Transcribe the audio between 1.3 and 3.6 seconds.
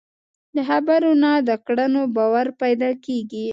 د کړنو باور پیدا کېږي.